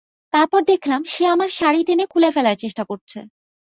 [0.33, 3.19] তারপর দেখলাম, সে আমার শাড়ি টেনে খুলে ফেলার চেষ্টা করছে।